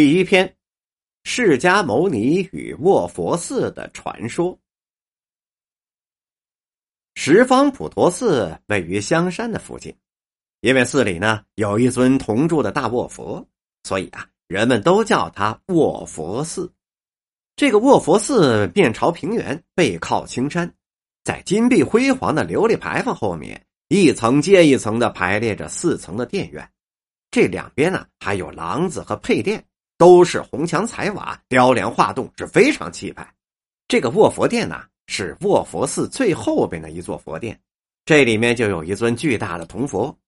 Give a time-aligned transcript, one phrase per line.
[0.00, 0.56] 第一篇：
[1.24, 4.58] 释迦牟尼与卧佛寺的传说。
[7.14, 9.94] 十方普陀寺位于香山的附近，
[10.62, 13.46] 因为寺里呢有一尊铜铸的大卧佛，
[13.82, 16.72] 所以啊，人们都叫它卧佛寺。
[17.54, 20.74] 这个卧佛寺面朝平原，背靠青山，
[21.24, 26.66] 在金碧辉煌的琉璃牌坊后面，一层接一层的排列着四层的殿院，
[27.30, 29.62] 这两边呢还有廊子和配殿。
[30.00, 33.34] 都是红墙彩瓦，雕梁画栋，是非常气派。
[33.86, 37.60] 这个卧佛殿呢，是卧佛寺最后边的一座佛殿，
[38.06, 40.18] 这里面就有一尊巨大的铜佛。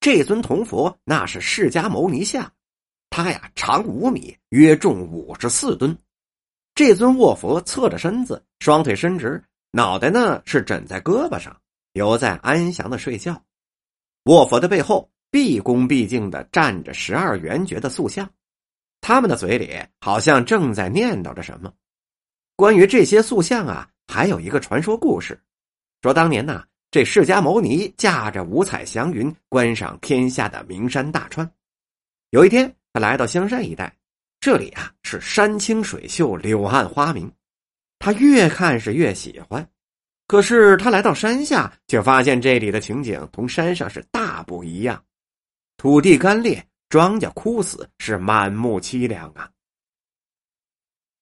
[0.00, 2.50] 这尊铜佛那是释迦牟尼像，
[3.10, 5.94] 它呀长五米，约重五十四吨。
[6.74, 11.54] 这尊卧佛侧着身子，双腿伸直，脑袋呢是枕在胳膊上，
[11.92, 13.38] 犹在安详的睡觉。
[14.24, 18.26] 卧佛的背后，毕恭毕敬的站着十二圆觉的塑像。
[19.00, 21.72] 他们的嘴里好像正在念叨着什么。
[22.56, 25.40] 关于这些塑像啊，还有一个传说故事，
[26.02, 31.48] 说当年呢，这释迦牟尼驾着五彩祥云，观赏天下的名山大川。
[32.30, 33.96] 有一天，他来到香山一带，
[34.40, 37.32] 这里啊是山清水秀，柳暗花明，
[37.98, 39.66] 他越看是越喜欢。
[40.26, 45.02] 可是他来到山下，却发现这里的情景同山上是大不一样，
[45.78, 46.67] 土地干裂。
[46.88, 49.50] 庄稼枯死，是满目凄凉啊！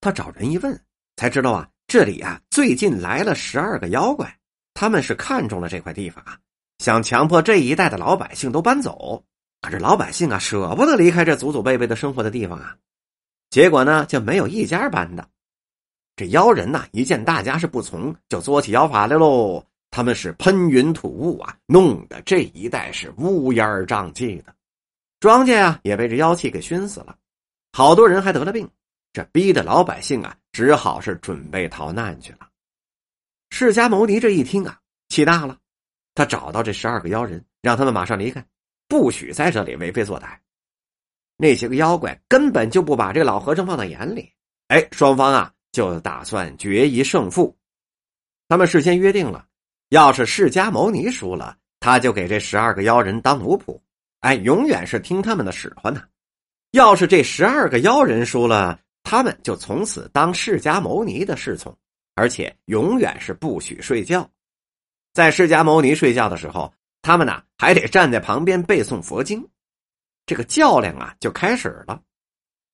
[0.00, 0.80] 他找人一问，
[1.16, 4.38] 才知道啊，这里啊最近来了十二个妖怪，
[4.74, 6.38] 他们是看中了这块地方啊，
[6.78, 9.24] 想强迫这一带的老百姓都搬走。
[9.60, 12.76] 可是老百姓啊，舍不得离开这祖祖辈辈的生活的地方啊，
[13.50, 15.28] 结果呢，就没有一家搬的。
[16.14, 19.66] 这妖人呐，一见大家是不从，就作起妖法来喽。
[19.90, 24.54] 他们是喷云吐雾啊，弄得这一带是乌烟瘴气的。
[25.18, 27.16] 庄稼呀，也被这妖气给熏死了，
[27.72, 28.68] 好多人还得了病，
[29.12, 32.48] 这逼得老百姓啊，只好是准备逃难去了。
[33.50, 35.56] 释迦牟尼这一听啊，气大了，
[36.14, 38.44] 他找到这十二个妖人，让他们马上离开，
[38.88, 40.36] 不许在这里为非作歹。
[41.38, 44.30] 那些个妖怪根本就不把这个老和尚放在眼里，
[44.68, 47.56] 哎，双方啊就打算决一胜负。
[48.48, 49.46] 他们事先约定了，
[49.88, 53.80] 要是释迦牟尼输了，他就给这十二个妖人当奴仆。
[54.20, 56.02] 哎，永远是听他们的使唤呢。
[56.72, 61.76] 要是这十二个妖人输了，他们就从此当释迦牟尼的侍从，
[62.14, 64.28] 而且永远是不许睡觉。
[65.14, 66.72] 在释迦牟尼睡觉的时候，
[67.02, 69.46] 他们呢还得站在旁边背诵佛经。
[70.26, 72.02] 这个较量啊就开始了。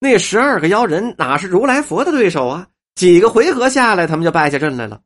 [0.01, 2.67] 那十二个妖人哪是如来佛的对手啊？
[2.95, 5.01] 几个回合下来，他们就败下阵来了。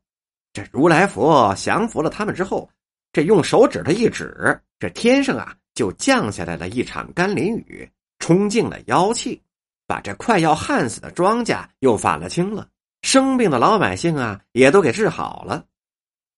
[0.53, 2.71] 这如来佛降服了他们之后，
[3.13, 5.55] 这用手指头一指，这天上啊。
[5.77, 7.89] 就降下来了一场甘霖雨，
[8.19, 9.41] 冲净了妖气，
[9.87, 12.67] 把这快要旱死的庄稼又反了清了，
[13.03, 15.65] 生病的老百姓啊也都给治好了。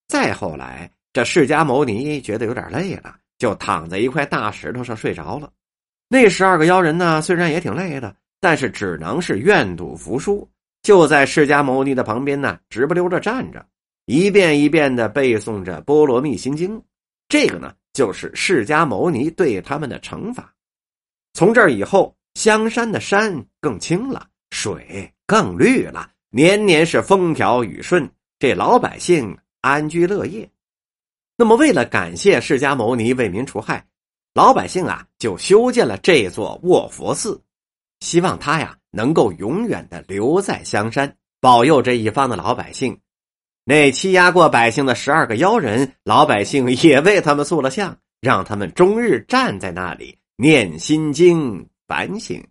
[0.08, 5.50] 再后来，这释迦牟尼觉得有点累了，就躺在一块大石头上睡着了。
[6.08, 10.46] 那十二个妖人呢，虽然也挺累的，但是只能是愿赌服输，
[10.82, 13.64] 就在释迦牟尼的旁边呢，直不溜着站着，
[14.06, 16.76] 一遍一遍的背诵着《波罗蜜心经》。
[17.28, 17.72] 这个呢。
[17.98, 20.54] 就是释迦牟尼对他们的惩罚。
[21.32, 30.48] 从这儿以后，香山的山更青了，水更绿了，年年是风调雨顺，这老百姓安居乐业。
[31.36, 33.84] 那么，为了感谢释迦牟尼为民除害，
[34.32, 37.42] 老百姓啊就修建了这座卧佛寺，
[37.98, 42.96] 希望他呀能够永远的留在香山，保佑这一方的老百姓。
[43.68, 52.42] 那欺压过百姓的十二个妖人，老百姓也为他们塑了像，让他们终日站在那里念心经反省。